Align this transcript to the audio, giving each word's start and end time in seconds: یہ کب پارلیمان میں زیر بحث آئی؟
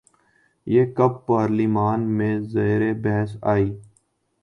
یہ 0.67 0.85
کب 0.97 1.11
پارلیمان 1.25 1.99
میں 2.17 2.33
زیر 2.53 2.81
بحث 3.03 3.37
آئی؟ 3.51 3.69